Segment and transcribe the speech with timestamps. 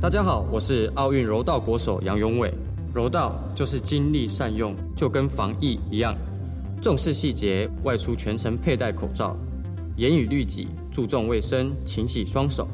[0.00, 2.54] 大家好，我是奥运柔道国手杨永伟。
[2.94, 6.16] 柔道就是精力善用，就跟防疫一样，
[6.80, 9.36] 重视细节，外出全程佩戴口罩，
[9.96, 12.68] 严以律己，注重卫生，勤洗双手，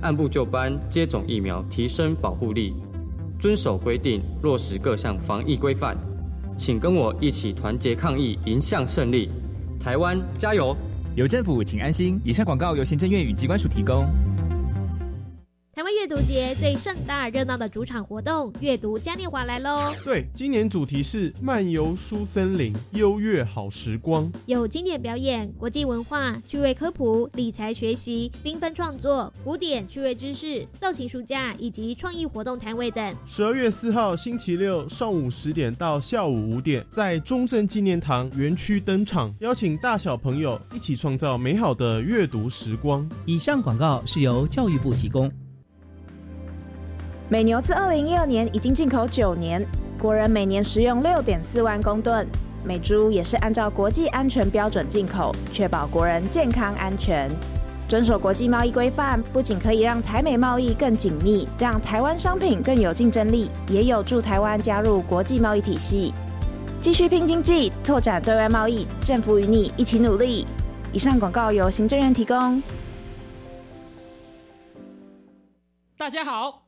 [0.00, 2.72] 按部就班接种疫苗，提升保护力，
[3.38, 5.98] 遵守规定，落实各项防疫规范。
[6.56, 9.28] 请跟我一起团结抗疫，迎向胜利。
[9.78, 10.74] 台湾加油！
[11.14, 12.18] 有政府，请安心。
[12.24, 14.06] 以上广告由行政院与机关署提供。
[15.78, 19.94] 台湾阅读节最盛大热闹的主场活动——阅读嘉年华来喽！
[20.04, 24.28] 对，今年主题是漫游书森林，优越好时光。
[24.46, 33.14] 有经典表演、国际文化、趣味科普、理财学习、缤纷创作、古典趣味知识、造型书架以及创意活动摊位等。
[33.24, 43.08] 十二月四号星期六上午十点到下午五点，在中正纪念堂园区登场，邀请大小朋友一起创造美好的阅读时光。
[43.24, 45.30] 以上广告是由教育部提供。
[47.30, 49.62] 美牛自二零一二年已经进口九年，
[50.00, 52.26] 国人每年食用六点四万公吨。
[52.64, 57.30] 美猪也是按照国际安全标准进口，确保国人健康安全。
[57.86, 66.14] 遵守国际贸易规范，不仅可以让台美贸易更紧密，让台湾商品更有竞争力，也有助台湾加入国际贸易体系，
[66.80, 68.86] 继续拼经济，拓展对外贸易。
[69.04, 70.46] 政府与你一起努力。
[70.94, 72.62] 以上广告由行政院提供。
[75.98, 76.67] 大家好。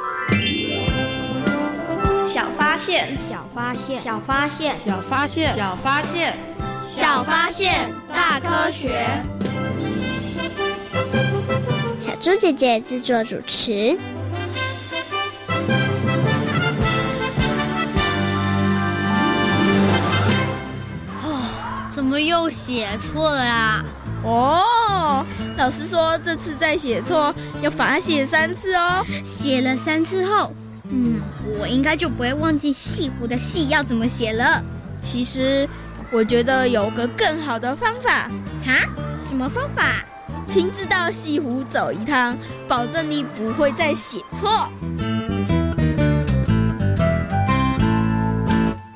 [2.81, 6.35] 小发现，小发现，小发现，小发现，
[6.83, 9.05] 小发现，小发现，大科学。
[11.99, 13.95] 小猪姐姐制作主持。
[21.21, 21.39] 哦，
[21.93, 23.85] 怎么又写错了啊？
[24.23, 25.25] 哦，
[25.55, 29.05] 老师说这次再写错要罚写三次哦。
[29.23, 30.51] 写了三次后。
[30.91, 31.21] 嗯，
[31.59, 34.63] 我应该就不会忘记西湖的“戏”要怎么写了。
[34.99, 35.67] 其实，
[36.11, 38.29] 我觉得有个更好的方法。
[38.63, 38.87] 哈？
[39.17, 40.05] 什么方法？
[40.45, 42.37] 亲自到西湖走一趟，
[42.67, 44.67] 保证你不会再写错。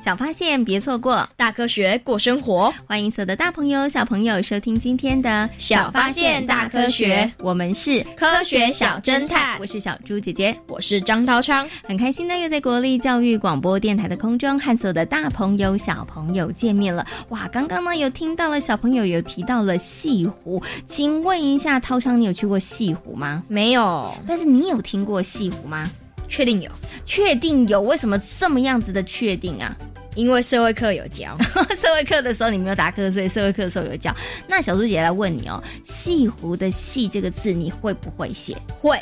[0.06, 2.72] 小发现，别错过大科学过生活。
[2.86, 7.28] 欢迎所有的大朋友、小朋友收听今天的小发现大科学。
[7.38, 11.68] 我们是科学小侦探，我是小猪姐姐，我是张涛昌。
[11.82, 17.04] 很开心呢，又在国立教育广播电台的空中和所有的大朋友、小朋友见面了。
[17.30, 23.42] 哇，刚刚呢有听到了小朋友有提到了西湖，请问一下，涛昌，你有去过西湖吗？
[23.48, 25.90] 没有，但是你有听过西湖吗？
[26.28, 26.70] 确定有，
[27.04, 27.80] 确定有。
[27.80, 29.76] 为什么这么样子的确定啊？
[30.14, 31.36] 因为社会课有教，
[31.78, 34.14] 社会课的时候你没有打瞌睡，社会课的时候有教。
[34.48, 38.56] 那小猪姐来问你哦，西湖的“西”这个字你会不会写？
[38.68, 38.98] 会。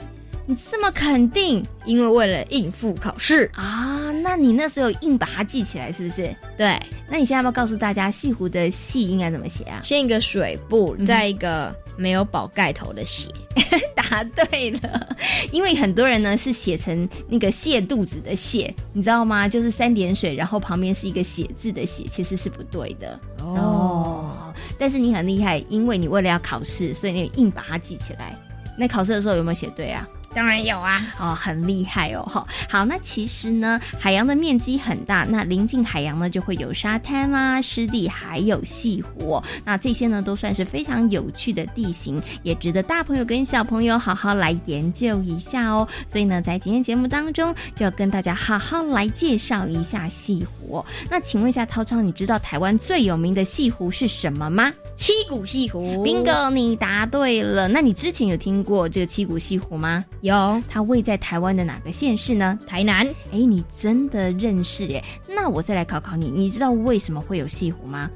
[0.46, 1.64] 你这么肯定？
[1.86, 4.12] 因为为了应付考试啊。
[4.22, 6.34] 那你那时候硬把它记起来是不是？
[6.58, 6.78] 对。
[7.08, 9.80] 那你现在要不要告诉大家西湖的“戏应该怎么写啊？
[9.84, 13.28] 先一个水部，再一个没有宝盖头的“血”。
[13.94, 15.16] 答对了，
[15.50, 19.48] 因为很多人呢是写成那个泻肚子的“泻”，你知道吗？
[19.48, 24.52] 就是三点水，然后旁边是一个写字的“写”，其实是不对的哦。
[24.78, 28.36] 但是你很厉害，因为你为了要考试，所以你硬把它记起来。
[28.76, 30.06] 那考试的时候有没有写对啊？
[30.34, 32.44] 当然有啊，哦，很厉害哦，哈。
[32.68, 39.40] 好，那其实呢，海洋的面积很大，那临近海洋呢，就会有沙滩啦、湿地，还有西湖。
[39.64, 45.86] 那这些呢，都算是非常有趣的地形，也值得大朋友跟小朋友好好来研究一下哦。
[46.08, 50.84] 所以呢，在今天节目当中，就要跟大家好好来介绍一下西湖。
[51.08, 54.72] 那请问一下，涛涛，你知道台湾最有名的西湖是什么吗？
[54.96, 56.04] 七股西湖。
[56.04, 57.68] bingo，你答对了。
[57.68, 60.04] 那你之前有听过这个七股西湖吗？
[60.20, 60.62] 有。
[60.68, 62.58] 它位在台湾的哪个县市呢？
[62.66, 63.06] 台南。
[63.32, 65.04] 哎，你真的认识哎？
[65.28, 68.08] 那我再来考考你，你知道为什么会有西湖吗？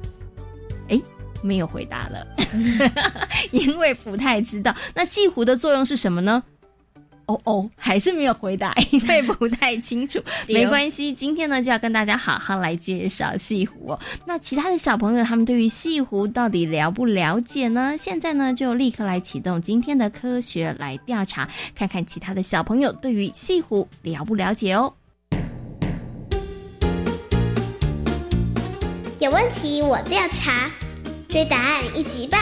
[0.87, 0.99] 哎，
[1.41, 2.25] 没有回答了，
[3.51, 4.73] 因为不太知道。
[4.93, 6.41] 那西湖的作用是什么呢？
[7.29, 10.19] 哦哦，还是没有回答， 因为不太清楚。
[10.49, 13.99] 没关系，今天呢就要跟大家好好来介绍西湖哦。
[14.25, 17.95] 那其他的小朋友他们对于西湖到底了不了解呢？
[17.99, 24.91] 现在呢就立刻来启动今天的科学来调查，看看其他的小朋友对于西湖了不了解哦。
[29.19, 30.71] 有问题我调查，
[31.27, 32.41] 追答案一级棒。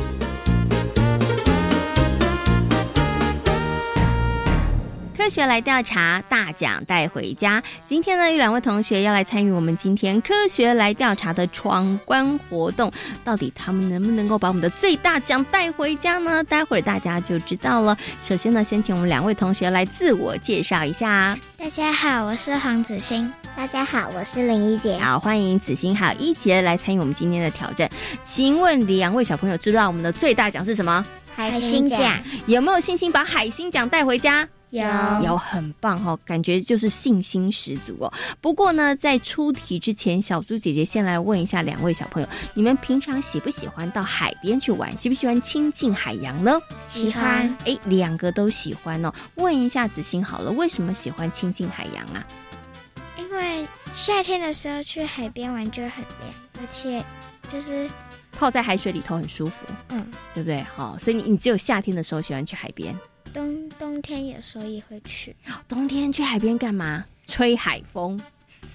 [5.21, 7.61] 科学来调查，大奖带回家。
[7.87, 12.91] 今天呢，有两位同学要来参与我们今天科学来调查的闯关活动。
[13.23, 16.43] 到底他们能不能够把我们的最大奖带回家呢？
[16.45, 17.95] 待会儿大家就知道了。
[18.23, 21.37] 首先呢，先请我们两位同学来自我介绍一下。
[21.55, 23.31] 大家好，我是黄子欣。
[23.55, 24.97] 大家好，我是林一杰。
[24.97, 27.87] 好，欢迎子欣还有一杰来参与我们今天的挑战。
[28.23, 31.05] 请问两位小朋友知道我们的最大奖是什么？
[31.35, 32.19] 海星奖。
[32.47, 34.49] 有没有信心把海星奖带回家？
[34.71, 34.83] 有
[35.23, 38.11] 有很棒哈，感觉就是信心十足哦。
[38.39, 44.97] 不过呢，在出题之前，小猪姐姐先来问一下两位小朋友：你们平常喜不喜欢到海边去玩？
[44.97, 46.57] 喜不喜欢亲近海洋呢？
[46.89, 47.55] 喜欢。
[47.65, 49.13] 哎，两个都喜欢哦。
[49.35, 52.25] 问一下子欣好了，为什么喜欢亲近海洋啊？
[53.17, 57.03] 因为夏天的时候去海边玩就很凉，而且
[57.51, 57.89] 就是
[58.31, 59.65] 泡在海水里头很舒服。
[59.89, 60.65] 嗯，对不对？
[60.75, 62.95] 好，所以你你只有夏天的时候喜欢去海边。
[63.33, 65.35] 冬冬天有时候也会去，
[65.67, 67.03] 冬天去海边干嘛？
[67.25, 68.19] 吹海风，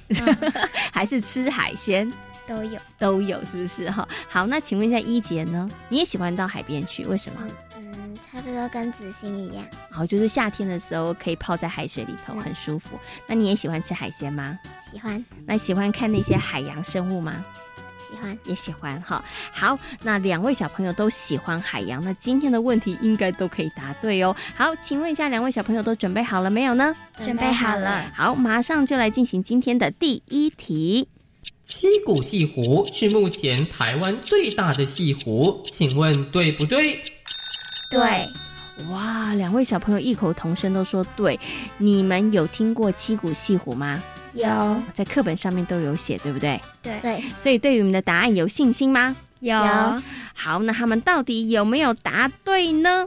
[0.92, 2.10] 还是吃海鲜？
[2.48, 3.90] 都有，都有，是不是？
[3.90, 5.68] 哈，好，那请问一下一杰呢？
[5.88, 7.04] 你也喜欢到海边去？
[7.06, 7.46] 为什么？
[7.76, 9.66] 嗯，差不多跟子欣一样。
[9.90, 12.98] 然后就是夏天的时候可以泡在海水里头，很舒服。
[13.26, 14.56] 那你也喜欢吃海鲜吗？
[14.92, 15.22] 喜欢。
[15.44, 17.44] 那喜欢看那些海洋生物吗？
[18.16, 19.22] 喜欢也喜欢哈，
[19.52, 24.34] 好，那两位小朋友都喜欢海洋，那今天的问题应该都可以答对哦。
[24.54, 26.94] 好，请问一下，两位小朋友都准备好了没有呢？
[27.22, 28.10] 准备好了。
[28.14, 31.08] 好，马上就来进行今天的第一题。
[31.64, 37.02] 七股西湖是目前台湾最大的西湖，请问对不对？
[37.90, 38.26] 对。
[38.90, 41.38] 哇，两位小朋友异口同声都说对。
[41.78, 44.02] 你们有听过七股西湖吗？
[44.36, 46.60] 有，在课本上面都有写，对不对？
[46.82, 49.16] 对对，所以对于我们的答案有信心吗？
[49.40, 49.56] 有。
[50.34, 53.06] 好，那他们到底有没有答对呢？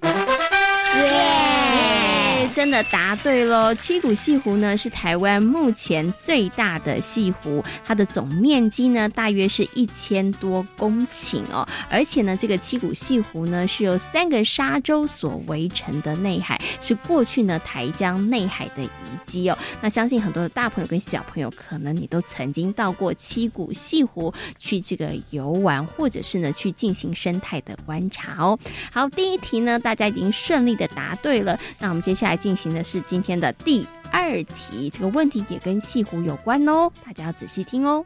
[2.59, 3.73] 真的答对喽！
[3.75, 11.66] 七股西湖呢是台湾目前最大的西湖，它的总面积呢大约是一千多公顷哦。
[11.89, 18.89] 而且呢，这个七股西湖呢是由三个沙洲所围成的内海，是过去呢台江内海的遗
[19.23, 19.57] 迹哦。
[19.80, 28.59] 那相信很多的大朋友跟小朋友，可能你都曾经到过七股西湖去这个游玩，或者是呢去进行生态的观察哦。
[28.92, 32.37] 好，第一题呢大家已经顺利的答对了，那我们接下来。
[32.48, 38.03] 进行的是今天的第二题，这个问题也跟西湖有关哦，大家要仔细听哦。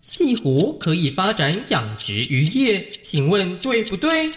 [0.00, 4.30] 西湖可以发展养殖渔业，请问对不对？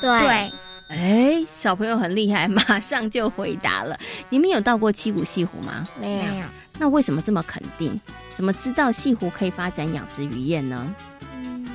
[0.00, 0.52] 对。
[0.88, 3.98] 哎，小朋友很厉害，马上就回答了。
[4.30, 5.86] 你们有到过七股西湖吗？
[6.00, 6.44] 没有。
[6.78, 8.00] 那为什么这么肯定？
[8.34, 10.94] 怎么知道西湖可以发展养殖渔业呢？
[11.36, 11.68] 嗯，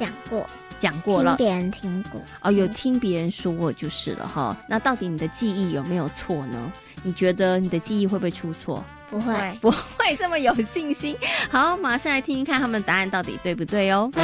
[0.00, 0.44] 讲过。
[0.78, 4.56] 讲过了，别人听过哦，有听别人说过就是了哈。
[4.68, 6.72] 那到底你的记忆有没有错呢？
[7.02, 8.84] 你觉得你的记忆会不会出错？
[9.10, 11.16] 不会，不会这么有信心。
[11.50, 14.10] 好，马上来听听看他们的答案到底对不对哦。
[14.14, 14.20] 耶，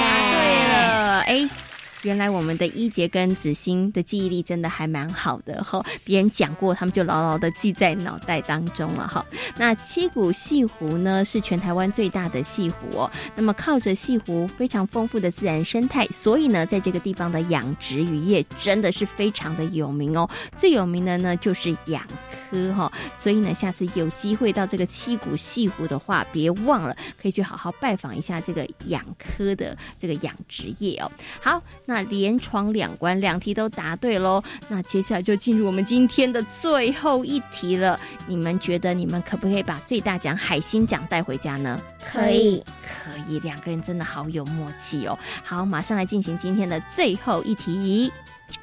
[0.00, 1.67] 答对了，哎。
[2.02, 9.26] 原来我们的一杰跟子欣的记忆力真的还蛮好的哈，别人讲过，他们就牢牢的记在脑袋当中了哈。
[9.56, 13.10] 那七股西湖呢，是全台湾最大的西湖哦。
[13.34, 20.28] 那么靠着西湖非常丰富的自然生态，所以呢，在这个地方的养殖渔业真的是非常的有名哦。
[20.56, 22.06] 最有名的呢就是养
[22.48, 31.10] 科哈，所以呢，下次有机会到这个七股西湖的话，别忘了可以去好好拜访一下这个养科的这个养殖业哦。
[31.40, 31.60] 好。
[31.90, 34.44] 那连闯两关，两题都答对喽。
[34.68, 37.98] 那接下来就进入我们今天的最后一题了。
[38.26, 41.80] 你们觉得你们可不可以把最大奖海星奖带回家呢？
[42.12, 43.40] 可以，可以。
[43.40, 45.18] 两个人真的好有默契哦。
[45.42, 48.12] 好，马上来进行今天的最后一题。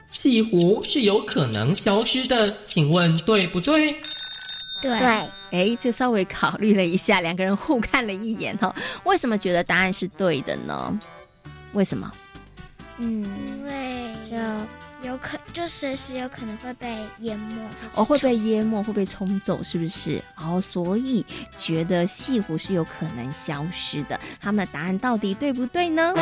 [0.08, 3.90] 西湖是有可能消失的，请问对不对？
[4.84, 4.92] 对。
[5.50, 8.72] 哎，就稍微考虑了一下，两个人互看了一眼哈。
[9.04, 11.00] 为什么觉得答案是对的呢？
[11.74, 12.12] 为什么？
[12.98, 17.56] 嗯，因为就有可就随时有可能会被淹没，
[17.96, 20.22] 哦，会被淹没，会被冲走，是不是？
[20.38, 21.26] 哦，所以
[21.60, 24.20] 觉得西湖是有可能消失的。
[24.42, 26.14] 他们的答案到底对不对呢？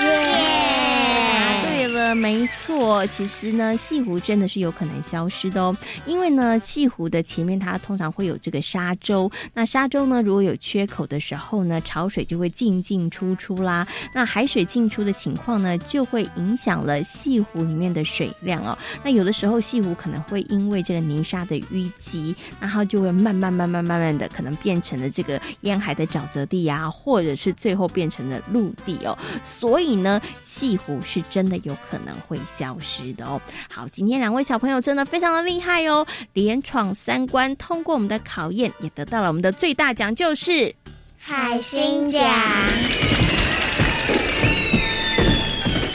[0.00, 5.76] 对了，没错，其实呢，西湖真的是有可能消失的哦。
[6.06, 13.86] 因为呢，西湖的前面它通常会有这个沙洲，那沙洲呢，如果有缺口的时候呢，潮水就会进进出出啦。
[14.12, 18.76] 那海水进出的情况呢，就会影响了西湖里面的水量哦。
[19.02, 29.16] 那有的时候西湖可能会因为这个泥沙的淤积，然后就会慢慢慢慢慢慢的可能变成了这个沿海的沼泽地呀，或者是最后变成了陆地哦。
[29.42, 33.40] 所以呢，西湖是真的有可能会消失的哦。
[33.70, 40.74] 好，今天两位小朋友真的非常的厉害哦，连闯三关，通过我们的考验，也得到了我们的最大奖，就是
[41.18, 42.22] 海星奖。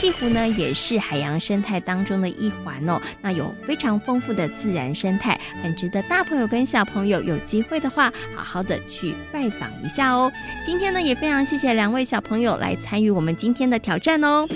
[0.04, 3.00] 西湖呢，也是海洋生态当中的一环哦。
[3.22, 10.30] 那有非常丰富的自然生态，很值得大朋友跟小朋友有机会的话，好好的去拜访一下哦。
[10.62, 14.46] 今天呢，也非常谢谢两位小朋友来参与我们今天的挑战哦。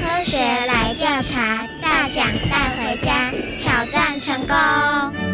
[0.00, 3.30] 科学来调查，大奖带回家，
[3.60, 5.33] 挑战成功。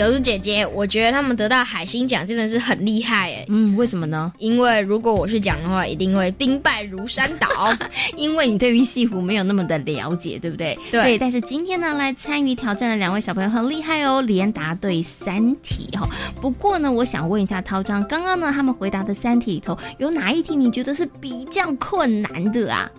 [0.00, 3.44] 小猪姐姐，我觉得他们得到海星奖真的是很厉害哎。
[3.48, 4.32] 嗯，为什么呢？
[4.38, 7.46] 因为如果我是奖的话，一定会兵败如山倒。
[8.16, 10.78] 因为你对于西湖没有那么的了解，对不对？
[10.90, 11.18] 对。
[11.18, 16.08] 但是今天呢，来参与挑战的两位小朋友很厉害哦，连答对三题哈。
[16.40, 22.90] 不过呢，我想问一下涛章，刚刚呢他们回答的三题里头，有哪一题你觉得是比较困难的啊？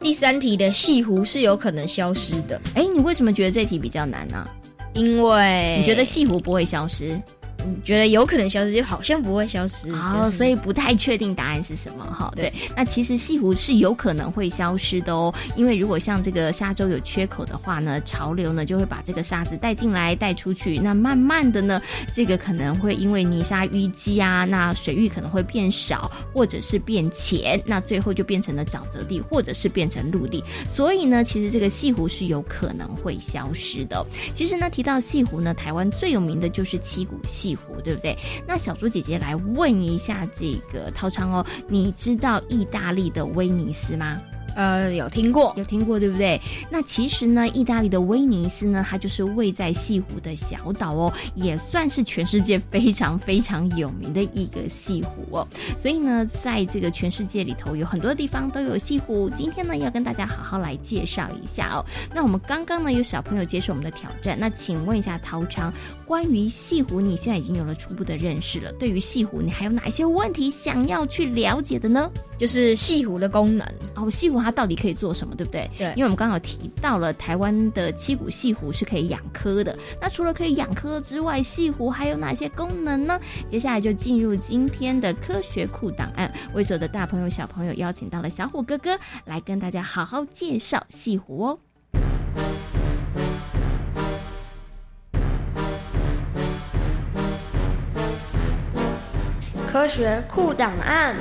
[0.00, 2.58] 第三题的西湖是有可能消失的。
[2.74, 4.48] 哎，你为什么觉得这题比较难呢？
[4.94, 7.20] 因为你觉得西湖不会消失？
[7.66, 12.32] 你觉得有可能消失，就好像不会消失，哦，所以不太确定答案是什么哈。
[12.34, 21.80] 对，那其实西湖是有可能会消失的哦，因为如果像这个沙洲有缺口的话呢，潮流呢就会把这个沙子带进来带出去，那慢慢的呢，
[22.14, 34.04] 这个可能会因为泥沙淤积啊，那水域可能会变少或者是变浅，那最后就变成了沼泽地或者是变成陆地，所以呢，其实这个西湖是有可能会消失的。
[34.34, 37.49] 其实呢，提到西湖呢，台湾最有名的就是七股西。
[37.54, 38.16] 湖对不对？
[38.46, 44.20] 那小猪姐姐来问一下这个套餐哦，你知道意大利的威尼斯吗？
[44.56, 46.40] 呃，有听过，有听过，对不对？
[46.70, 55.48] 那其实呢，意大利的威尼斯呢，它就是位在西湖的小岛哦，也算是全世界非常非常有名的一个西湖哦。
[55.78, 59.30] 所以呢，在这个全世界里头，有很多地方都有西湖。
[59.30, 61.84] 今天呢，要跟大家好好来介绍一下哦。
[62.14, 65.72] 那我们刚刚呢，有小朋友接受我们的挑战，那请问一下陶昌，
[66.04, 68.72] 关于西湖，你现在已经有了初步的认识了。
[68.72, 72.10] 对于西湖，你还有哪一些问题想要去了解的呢？
[72.40, 74.40] 就是西湖的功能哦，西湖。
[74.40, 75.70] 它到底可以做什么，对不对？
[75.76, 79.78] 对，因为我们刚好提到了台湾的七股西湖是可以养科的。
[80.00, 83.20] 那除了可以养科之外，西湖还有哪些功能呢？
[83.50, 91.58] 接下来就进入今天的科学库档案，为所有的大朋友小朋友邀请到了小虎哥哥来跟大家好好介绍西湖哦。
[99.70, 101.14] 科学库档案。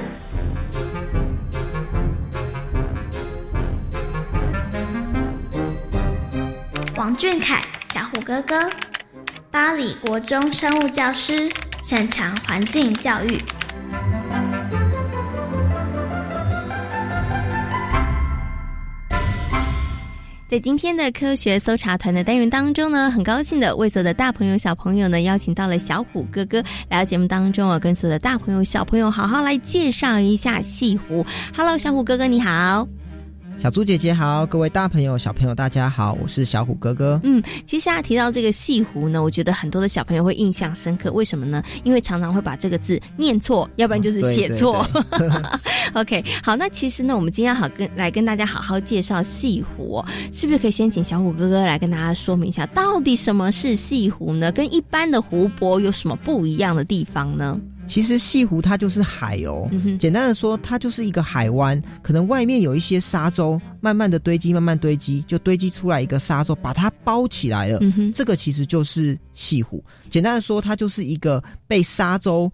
[7.10, 7.60] 王俊凯，
[7.92, 8.70] 小虎哥哥，
[9.50, 11.50] 巴黎国中生物教师，
[11.84, 13.36] 擅长环境教育。
[20.48, 31.26] 在今天的科学搜查团的单元当中呢，很高兴的为所有的大朋友小朋友呢邀请到了小虎哥哥来到节目当中啊，跟所有的大朋友小朋友好好来介绍一下西湖。
[31.58, 32.88] Hello，小虎哥哥你好。
[33.60, 37.20] 小猪姐姐好，各位大朋友、小朋友，大家好，我是小虎哥哥。
[37.26, 41.12] 嗯，其实啊，提到这个西湖呢，我觉得很多的小朋友会印象深刻。
[41.12, 41.62] 为什么呢？
[41.84, 44.88] 因为常常会把这个字念错，要不然就是写错。
[45.92, 50.02] OK，好，那其实呢，我们今天好跟来跟大家好好介绍西湖，
[50.32, 54.54] 是不是可以先请小虎哥哥来跟大家说明一下，到底什么是西湖呢？
[54.54, 57.60] 跟一般的湖泊有什么不一样的地方呢？
[57.90, 59.68] 其实西湖它就是海哦，
[60.00, 67.80] 简单的说，它就是一个海湾，可能外面有一些沙洲，慢慢的堆积，慢慢堆积，就堆积出来一个沙洲，把它包起来了。
[68.14, 69.84] 这个其实就是西湖。
[70.10, 72.50] 简单的说，它就是一个被沙洲。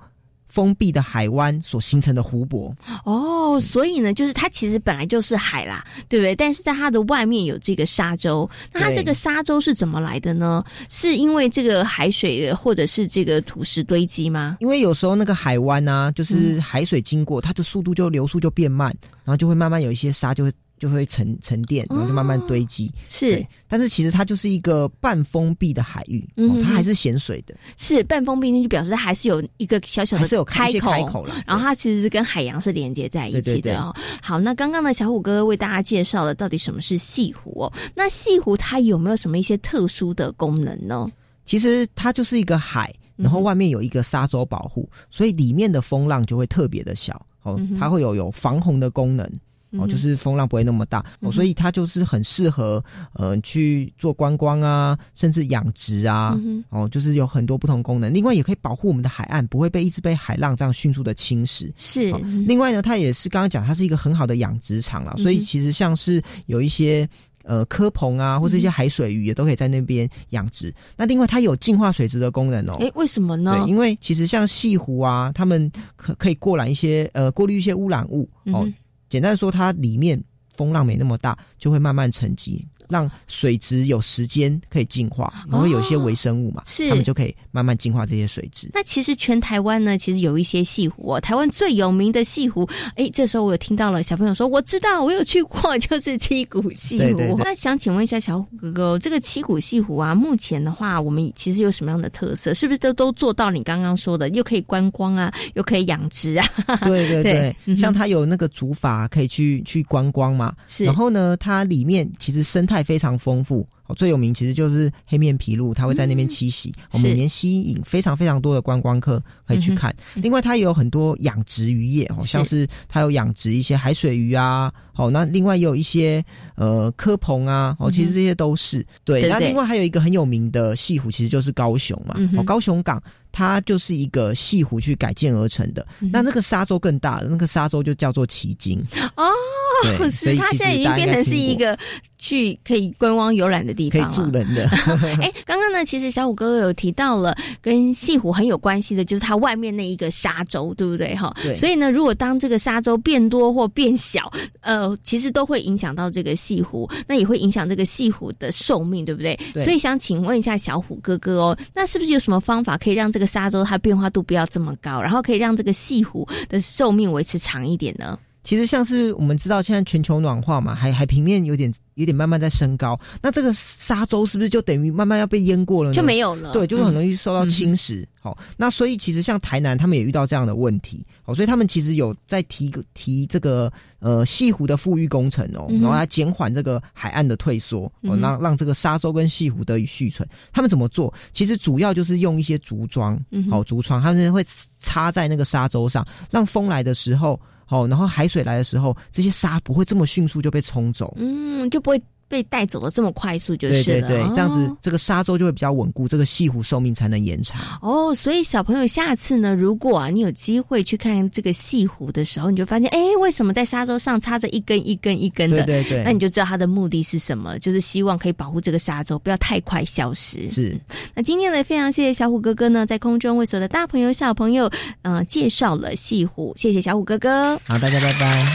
[0.48, 2.74] 封闭的海湾所形成的湖泊
[3.04, 6.36] 哦，所以呢，就是它其实本来就是海啦，对不对？
[6.36, 10.64] 但是在它的外面有这个沙洲，那它这个沙洲是怎么来的呢？
[10.90, 14.58] 是因为这个海水或者是这个土石堆积吗？
[14.60, 20.52] 因为有时候那个海湾啊，就是海水经过，它的速度就流速就变慢，然后就会慢慢有一些沙就会。
[20.78, 22.92] 就会沉沉淀，然后就慢慢堆积。
[23.08, 27.56] 是，但是其实它就是一个半封闭的海域，嗯，它还是咸水的。
[27.78, 31.36] 是半封闭，那就表示它还是有一个小小的是有开口，开口了。
[31.48, 33.94] 然后它其实是跟海洋是连接在一起的哦。
[34.22, 37.74] 好，那刚刚呢小虎哥哥为大家介绍了到底什么是西湖哦。
[37.96, 41.10] 那西湖它有没有什么一些特殊的功能呢？
[41.46, 47.60] 其实它就是一个海，然后外面有一个沙洲保护，所以里面的风浪就会特别的小哦。
[47.80, 49.32] 它会有有防洪的功能。
[49.80, 56.38] 哦，就是风浪不会那么大，哦，所以它就是很适合呃去做观光啊，甚至养殖啊，
[56.70, 58.14] 哦，就是有很多不同功能。
[58.14, 61.72] 另外，也可以保护我们的海岸，不会被一直被海浪这样迅速的侵蚀。
[61.76, 62.12] 是。
[62.48, 67.08] 另外呢，它也是刚刚讲，它是一个很好的养殖场了，所以其实像是有一些
[67.44, 70.74] 呃科棚啊，或是一些海水鱼也都可以在那边养殖。
[70.96, 72.78] 那另外，它有净化水质的功能哦。
[72.80, 73.58] 哎，为什么呢？
[73.58, 78.68] 对，因为其实像西湖啊，他们可可以过揽一些呃过滤一些污染物哦。
[79.10, 80.24] 简单说，它里面
[80.56, 82.68] 风浪没那么大，就会慢慢沉积。
[82.90, 88.70] 让水质有时间可以净化，然后有一些微生物嘛，是他们就可以慢慢净化这些水质。
[88.74, 97.40] 那其实全台湾呢，其实有一些西湖哦，台湾最有名的西湖，哎，这时候我有听到了小朋友说，我知道，我有去过，就是七股西湖。
[97.40, 102.54] 那想请问一下小虎哥哥，这个七股西湖啊，目前的话，我们其实有什么样的特色？
[102.54, 106.48] 是不是都都做到你刚刚说的，又可以观光啊，又可以养殖啊？
[106.84, 110.84] 对对对， 像它有那个竹筏可以去去观光嘛，是。
[110.84, 112.75] 然后呢，它里面其实生态。
[112.84, 119.96] 非常丰富哦，最有名其实就是黑面琵鹭，它会在那边栖息，哦，每年吸引非常非常多的观光客可以去看。
[120.16, 126.24] 另外，它也有很多养殖渔业哦，像是它有养殖一些海水鱼啊，哦，那另外也有一些
[126.56, 129.28] 呃科棚啊，哦，其实这些都是对。
[129.28, 135.86] 那另外还有一个很有名的西湖，其实就是高雄嘛，哦，高雄港它就是一个西湖去改建而成的。
[136.12, 138.84] 那那个沙洲更大了，那个沙洲就叫做奇经
[139.16, 139.30] 哦，
[140.10, 141.78] 所以它现在已经变成是一个。
[142.18, 144.68] 去可以观光游览的地方，可以住人的。
[145.22, 151.16] 哎，刚刚呢，其实小虎哥哥有提到了跟西湖很有关系的，就是它外面那一个沙洲，对不对？
[151.16, 151.56] 哈，对。
[151.56, 159.38] 所以呢，如果当这个沙洲变多或变小，呃，其实都会影响到这个西湖，那也会影响这个西湖的寿命，对不对？
[159.54, 159.64] 对。
[159.64, 168.18] 所以想请问一下小虎哥哥哦，那是不是有什么方法可以让这个沙洲它变化度不要这么高，然后可以让这个西湖的寿命维持长一点呢？
[168.46, 175.96] 其实像是我们知道，现在全球暖化嘛，海海平面有点有点慢慢在升高，那这个沙洲是不是就等于慢慢要被淹过了呢？
[175.96, 176.52] 就没有了。
[176.54, 178.06] 对，就是很容易受到侵蚀。
[178.22, 181.04] 好，那所以其实像台南，他们也遇到这样的问题。
[181.24, 190.28] 好，所以他们其实有在提提这个呃西湖的富裕工程哦，然后来减缓这个海岸的退缩，哦，让让这个沙洲跟西湖得以续存。
[190.54, 191.12] 他们怎么做？
[191.34, 194.44] 其实主要就是用一些竹桩，好竹桩，他们会
[194.80, 197.40] 插在那个沙洲上，让风来的时候。
[197.66, 202.02] 好，然后海水来的时候，这些沙不会这么迅速就被冲走，嗯，就不会。
[202.28, 207.62] 被带走的这么快速就是对对对，这样子这个沙洲就会比较稳固，这个西湖寿命才能延长。
[207.82, 215.64] 哦，所以小朋友下次呢，如果啊你有机会去看这个西湖的时候，你就发现，哎，为什么在沙洲上插着一根一根一根的？
[215.64, 220.50] 对对对，那你就知道它的目的是什么，就是希望可以保护这个沙洲不要太快消失。
[220.50, 220.80] 是。
[221.14, 224.70] 那今天呢，非常谢谢小虎哥哥呢，在空中为所有的大朋友小朋友，
[225.04, 227.58] 呃，介绍了西湖，谢谢小虎哥哥。
[227.66, 228.46] 好，大家拜拜。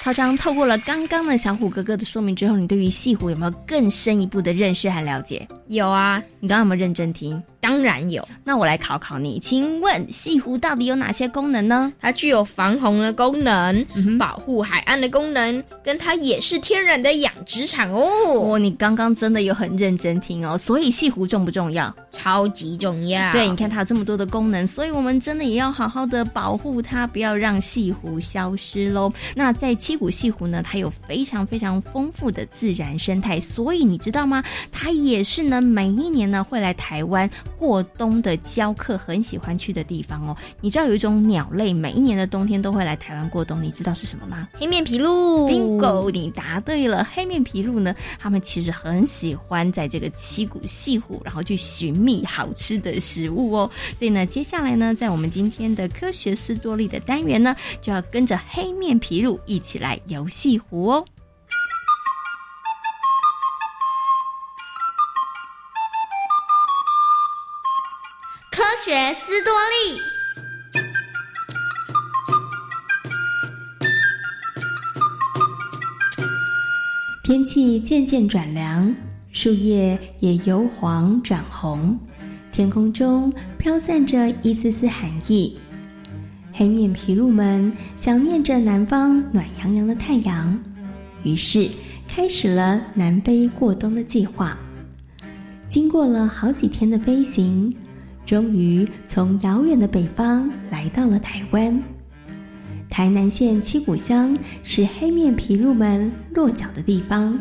[0.00, 5.46] 涛章透过了刚刚的小虎哥哥的说明之后，你对于西湖有没有更深一步的认识和了解？
[5.66, 7.42] 有啊，你刚刚有没有认真听？
[7.60, 8.26] 当然有。
[8.44, 11.92] 那我来考考你，请问西湖到底有哪些功能呢？
[12.00, 13.84] 它具有防洪的功能，
[14.18, 18.08] 保护海岸的功能，跟它也是天然的养殖场哦。
[18.34, 20.56] 哦，你刚刚真的有很认真听哦。
[20.56, 21.94] 所以西湖重不重要？
[22.10, 23.30] 超级重要。
[23.32, 29.12] 对，你看它有这么多的功能，所以我们真的也要好好的保护它，不要让西湖消失喽。
[29.34, 34.42] 那在七股西湖呢，它有非常非常丰富的自然生态，所以你知道吗？
[34.70, 40.36] 它也是呢，每一年呢会来台湾过冬的教客很喜欢去的地方哦。
[40.60, 44.48] 你知道有一种鸟类，每一年的冬天都会来台湾过冬，你知道是什么吗？
[44.54, 45.08] 黑面琵鹭。
[45.48, 47.06] Bingo，你答对了。
[47.12, 53.70] 黑面琵鹭呢，它们其实很喜欢在这个七股西湖，然后去寻觅好吃的食物哦。
[53.96, 61.04] 所以呢，接下来呢，在我们今天的科学斯多利的单元呢，就要跟着黑面琵鹭一起来游戏湖哦。
[68.50, 70.00] 科学斯多利。
[77.24, 78.94] 天气渐渐转凉，
[79.32, 81.98] 树叶也由黄转红，
[82.50, 85.60] 天空中飘散着一丝丝寒意。
[86.58, 90.60] 黑面琵鹭们想念着南方暖洋洋的太阳，
[91.22, 91.68] 于是
[92.08, 94.58] 开始了南飞过冬的计划。
[95.68, 97.72] 经过了好几天的飞行，
[98.26, 101.80] 终于从遥远的北方来到了台湾。
[102.90, 107.38] 台南县七股乡是黑面琵鹭们落脚的地方。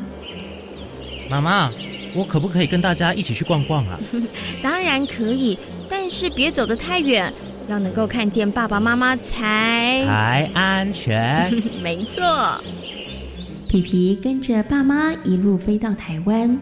[1.27, 1.71] 妈妈，
[2.15, 3.99] 我可不可以跟大家一起去逛逛啊？
[4.61, 5.57] 当然可以，
[5.89, 7.33] 但是别走得太远，
[7.67, 11.51] 要能够看见爸爸妈妈才才安全。
[11.83, 12.61] 没错。
[13.67, 16.57] 皮皮跟着爸妈一路飞到台湾，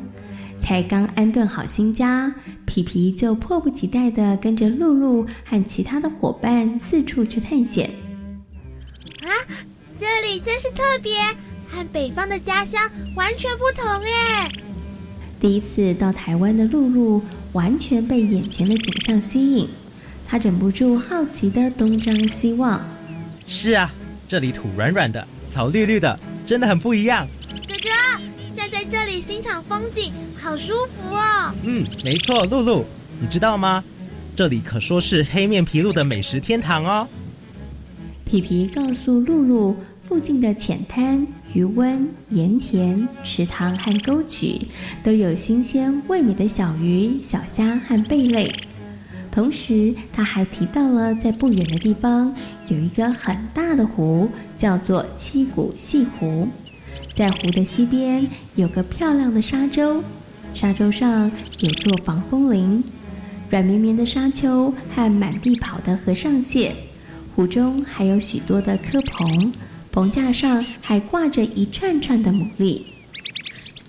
[0.60, 2.34] 才刚安顿好新家，
[2.65, 7.89] 皮皮就迫不及待的跟着露露和其他的伙伴四处去探险。
[9.22, 9.30] 啊，
[10.00, 11.13] 这里真是特别，
[11.70, 12.82] 和北方的家乡
[13.15, 14.52] 完全不同耶！
[15.39, 17.22] 第一次到台湾的露露
[17.54, 19.68] 完全被眼前的景象吸引，
[20.27, 22.81] 她忍不住好奇的东张西望。
[23.47, 23.93] 是啊，
[24.27, 27.27] 这里土软软的，草绿绿的，真的很不一样。
[27.67, 27.89] 哥哥，
[28.55, 31.53] 站在这里欣赏风景，好舒服哦。
[31.63, 32.85] 嗯，没错，露露，
[33.21, 33.83] 你知道吗？
[34.35, 37.07] 这里可说是黑面琵鹭的美食天堂哦。
[38.25, 44.59] 皮皮告诉露露，附近的浅滩、渔温、盐田、池塘和沟渠
[45.03, 48.53] 都有新鲜味美的小鱼、小虾和贝类。
[49.36, 52.34] 同时，他还提到了在不远的地方
[52.69, 56.48] 有一个很大的湖，叫做七股西湖。
[57.13, 60.02] 在湖的西边有个漂亮的沙洲，
[60.54, 62.82] 沙洲上有座防风林，
[63.50, 66.74] 软绵绵的沙丘和满地跑的和尚蟹。
[67.36, 69.52] 湖中还有许多的科棚，
[69.91, 72.84] 棚架上还挂着一串串的牡蛎。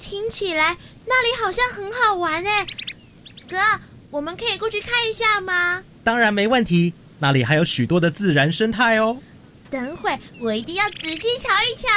[0.01, 2.67] 听起来那里好像很好玩哎，
[3.49, 3.57] 哥，
[4.11, 5.83] 我们可以过去看一下吗？
[6.05, 9.19] 当然没问题，那里还有许多的自然生态哦。
[9.69, 11.89] 等会我一定要仔细瞧一瞧。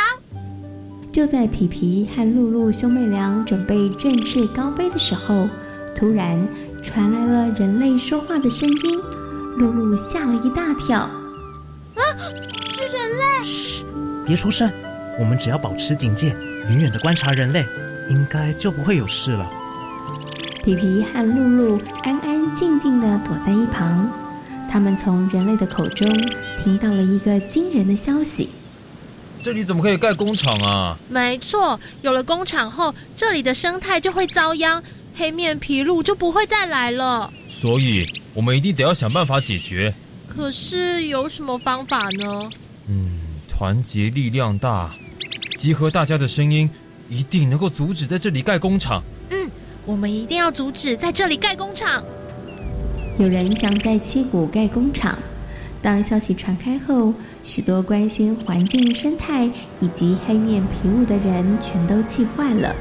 [1.14, 5.48] 就在皮皮和露露兄妹俩准备振翅高飞的时候，
[5.96, 6.48] 突然
[6.84, 9.00] 传来了人类说话的声音，
[9.58, 11.00] 露露吓了一大跳。
[11.00, 12.02] 啊，
[12.74, 13.44] 是人类！
[13.44, 13.86] 嘘，
[14.26, 14.72] 别出声，
[15.20, 16.36] 我们只要保持警戒，
[16.70, 17.66] 远远的观察人类，
[18.10, 19.50] 应该就不会有事了。
[20.70, 24.08] 皮皮和露露安安静静的躲在一旁，
[24.70, 26.08] 他们从人类的口中
[26.64, 28.50] 听到了一个惊人的消息：
[29.42, 30.96] 这里怎么可以盖工厂啊？
[31.10, 34.84] 没错，有了工厂后，这里的生态就会遭殃，
[35.16, 37.34] 黑面琵鹭就不会再来了。
[37.48, 38.06] 所以，
[38.36, 39.92] 我们一定得要想办法解决。
[40.28, 42.48] 可是有什么方法呢？
[42.88, 43.18] 嗯，
[43.50, 44.92] 团结力量大，
[45.58, 46.70] 集合大家的声音，
[47.10, 49.04] 一定能够阻止在这里盖工厂。
[49.90, 52.04] 我们一定要阻止在这里盖工厂。
[53.18, 55.18] 有人想在七股盖工厂，
[55.82, 57.12] 当消息传开后，
[57.44, 59.50] 许多关心环境生态
[59.80, 62.76] 以及黑面琵鹭的人全都气坏了，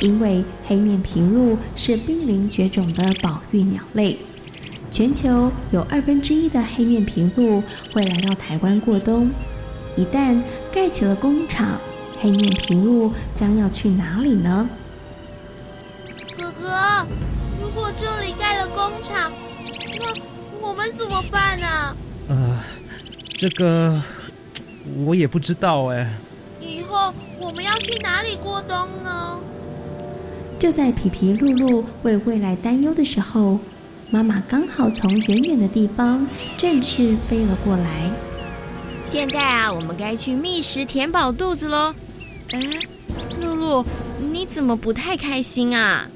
[0.00, 4.16] 因为黑面琵鹭是濒临绝种的保育鸟类。
[4.90, 9.30] 全球有二分之一的黑面琵鹭会来到台湾过冬。
[9.94, 10.40] 一旦
[10.72, 11.78] 盖起了工厂，
[12.18, 14.66] 黑面琵鹭将要去哪里呢？
[18.00, 19.30] 这里盖了工厂，
[19.98, 21.96] 那我们怎么办呢？
[22.28, 22.58] 呃，
[23.36, 24.02] 这个
[25.04, 26.10] 我也不知道哎。
[26.60, 29.38] 以后我们要去哪里过冬呢？
[30.58, 33.58] 就在皮皮、露露为未来担忧的时候，
[34.10, 38.10] 妈妈刚好从远远的地方正式飞了过来。
[39.04, 41.94] 现在啊，我们该去觅食填饱肚子喽。
[42.52, 42.60] 哎，
[43.40, 43.84] 露露，
[44.32, 46.08] 你怎么不太开心啊？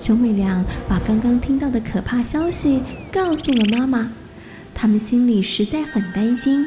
[0.00, 2.82] 兄妹俩把刚刚听到的可怕消息
[3.12, 4.10] 告诉了妈妈，
[4.74, 6.66] 他们心里实在很担心。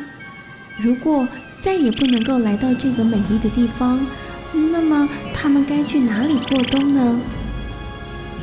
[0.79, 1.27] 如果
[1.59, 4.05] 再也不能够来到这个美丽的地方，
[4.53, 7.19] 那么他们该去哪里过冬呢？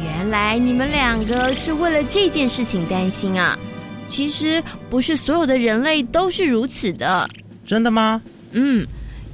[0.02, 3.56] 原来你们两个是为了这件事情担心啊！
[4.08, 7.28] 其实不是所有的人类都是如此的。
[7.64, 8.20] 真的吗？
[8.52, 8.84] 嗯，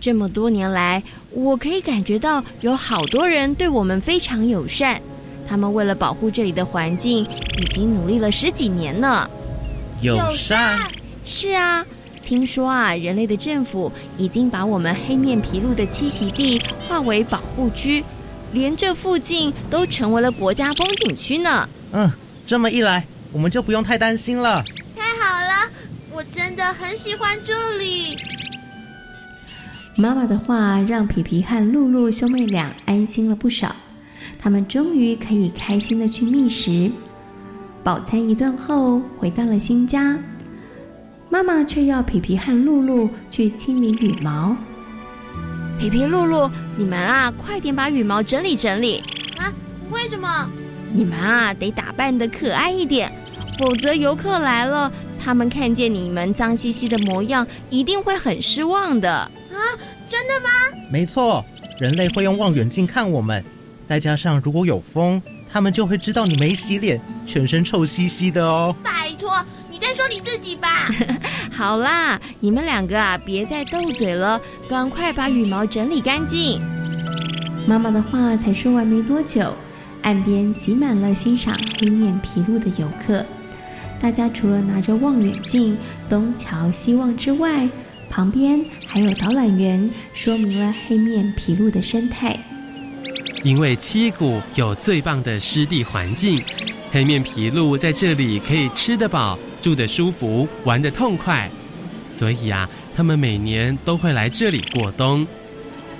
[0.00, 5.00] 这么多年来，我可以感觉到有好多人对我们非常友善。
[5.48, 7.26] 他们为了保护这里的环境，
[7.58, 9.28] 已经努力了十几年呢。
[10.00, 10.78] 友善？
[11.24, 11.84] 是啊，
[12.24, 18.04] 听说啊，人类的政府已经把我们黑面琵鹭的栖息地划为保护区，
[18.52, 21.68] 连这附近都成为了国家风景区呢。
[21.92, 22.10] 嗯，
[22.44, 24.62] 这么一来，我们就不用太担心了。
[24.94, 25.70] 太好了，
[26.12, 28.18] 我真的很喜欢这里。
[29.96, 33.74] 妈妈的话让皮皮和露露兄妹俩安心了不少。
[34.38, 36.90] 他们终于可以开心的去觅食，
[37.82, 40.18] 饱餐一顿后回到了新家，
[41.28, 44.56] 妈妈却要皮皮和露露去清理羽毛。
[45.78, 49.02] 皮皮、露露，你们啊，快点把羽毛整理整理
[49.36, 49.52] 啊！
[49.90, 50.48] 为什么？
[50.92, 53.12] 你们啊，得打扮的可爱一点，
[53.58, 59.10] 否则游客来了，他们看见你们脏兮兮的模样，一定会很失望的。
[59.12, 59.30] 啊，
[60.08, 60.48] 真的吗？
[60.90, 61.44] 没错，
[61.78, 63.44] 人类会用望远镜看我们。
[63.86, 65.22] 再加上如果有风，
[65.52, 68.74] 他们就会知道你没洗脸，全身臭兮兮的哦。
[68.82, 69.30] 拜托，
[69.70, 70.90] 你再说你自己吧。
[71.52, 76.60] 好啦，你们两个啊，别再斗嘴了，赶快把羽毛整理干净。
[77.66, 79.52] 妈妈的话才说完没多久，
[80.02, 83.24] 岸边挤满了欣赏黑面琵鹭的游客。
[83.98, 87.68] 大家除了拿着望远镜东瞧西望之外，
[88.10, 92.38] 旁边还有导览员说明了黑面琵鹭的生态。
[93.46, 96.42] 因为七谷有最棒的湿地环境，
[96.90, 101.48] 黑面琵鹭在这里可以吃得饱、住得舒服、玩得痛快，
[102.10, 105.24] 所以啊，它们每年都会来这里过冬。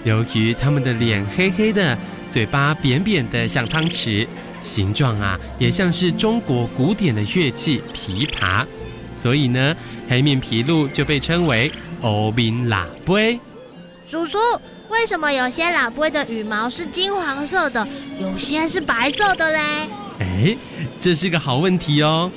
[0.02, 1.96] 由于它们的脸黑黑的，
[2.32, 4.26] 嘴巴扁扁的像汤匙，
[4.60, 8.66] 形状啊也像是中国古典的乐器琵琶，
[9.14, 9.76] 所以呢，
[10.08, 13.38] 黑面琵鹭就被称为欧宾喇杯。
[14.08, 14.38] 叔叔。
[14.88, 17.86] 为什么有些老龟的羽毛是金黄色的，
[18.20, 19.58] 有些是白色的嘞？
[20.20, 20.56] 哎，
[21.00, 22.30] 这是个好问题哦。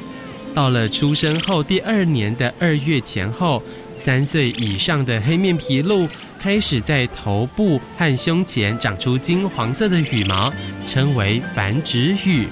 [0.55, 3.61] 到了出生后第二年的二月前后，
[3.99, 10.51] 三岁以上的黑面琵鹭开始在头部和胸前长出金黄色的羽毛，
[10.87, 12.47] 称为繁殖羽。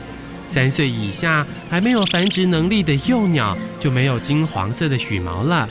[0.48, 5.68] 三岁以下还没有繁殖能力的幼鸟就没有金黄色的羽毛了。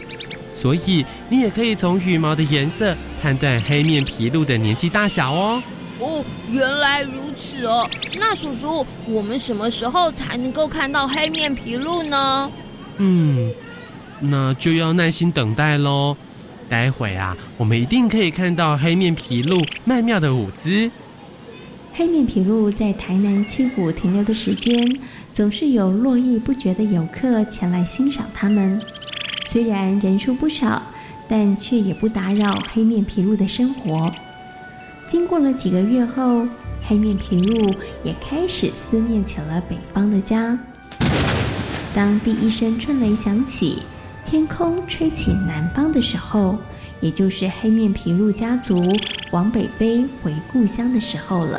[0.55, 5.63] 所以你也可以从羽毛的颜色判断黑面琵鹭的年纪大小哦。
[5.99, 7.89] 哦，原来如此哦。
[8.15, 12.51] 那叔叔，我们什么时候才能够看到黑面琵鹭呢？
[12.99, 13.51] 嗯，
[14.21, 16.17] 那就要耐心等待喽。
[16.69, 20.91] 待会啊，我们一定可以看到黑面琵鹭曼妙的舞姿。
[21.95, 24.99] 黑面琵鹭在台南七股停留的时间，
[25.33, 28.83] 总是有络绎不绝的游客前来欣赏它们。
[29.47, 30.83] 虽然人数不少，
[31.29, 34.13] 但却也不打扰黑面琵鹭的生活。
[35.07, 36.47] 经过了几个月后，
[36.83, 40.59] 黑面琵鹭也开始思念起了北方的家。
[41.95, 43.83] 当第一声春雷响起，
[44.25, 46.59] 天空吹起南方的时候，
[47.01, 48.85] 也就是黑面琵鹭家族
[49.31, 51.59] 往北飞回故乡的时候了。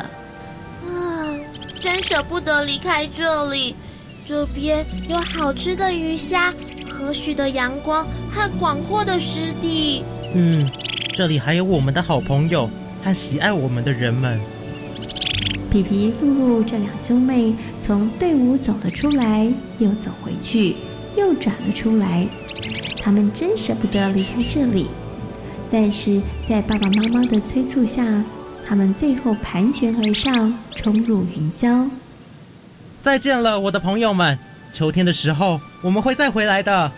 [0.86, 1.34] 啊，
[1.80, 3.74] 真舍不得离开这里，
[4.26, 6.52] 这边有好吃的鱼虾。
[7.08, 10.04] 和煦的阳光和广阔的湿地。
[10.34, 10.70] 嗯，
[11.14, 12.68] 这里还有我们的好朋友
[13.02, 14.38] 和喜爱我们的人们。
[15.70, 20.76] 皮皮、露露这两兄妹从队伍走了出来，又走回去，
[21.16, 22.26] 又转了出来。
[23.02, 24.90] 他们真舍不得离开这里，
[25.72, 28.22] 但是在爸爸妈妈的催促下，
[28.66, 31.88] 他们最后盘旋而上，冲入云霄。
[33.00, 34.38] 再见了，我的朋友们。
[34.70, 36.90] 秋天的时候，我们会再回来的。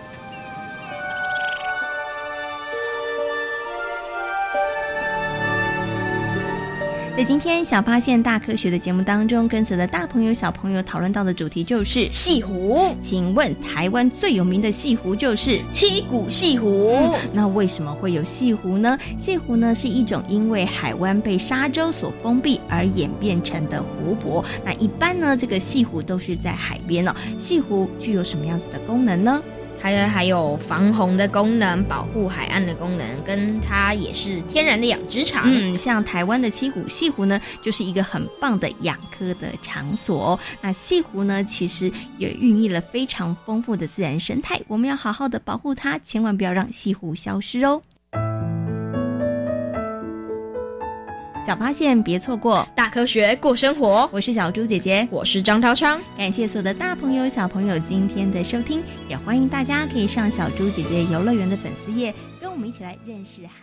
[7.21, 12.97] 在今天小发现大科学的节目当中，跟随的大朋友小朋友讨论到的主题就是西湖。
[12.99, 16.97] 请问台湾最有名的西湖就是七股西湖。
[16.97, 18.99] 嗯、那为什么会有西湖呢？
[19.19, 24.43] 西湖呢是一种因为海湾被沙洲所封闭而演变成的湖泊。
[24.65, 27.15] 那一般呢，这个西湖都是在海边哦。
[27.37, 29.43] 西湖具有什么样子的功能呢？
[29.81, 35.45] 还还有防洪的功能，保护海岸的功能，跟它也是天然的养殖场。
[35.47, 47.81] 嗯，像台湾的七股西湖呢，就是一个很棒的养科的场所、那西湖呢，其实也孕育了非常丰富的自然生态，我们要好好的保护它，千万不要让西湖消失哦。
[51.47, 54.09] 小发现，别错过大科学过生活。
[54.13, 55.99] 我是小猪姐姐，我是张涛昌。
[56.17, 63.55] 感谢所有的大朋友、小朋友今天的收听，也欢迎大家可以上小猪姐姐游乐园的粉丝页，跟我们一起来认识海。